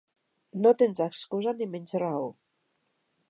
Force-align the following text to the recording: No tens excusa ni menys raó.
No 0.65 0.71
tens 0.81 1.01
excusa 1.05 1.53
ni 1.59 1.69
menys 1.75 1.95
raó. 2.05 2.25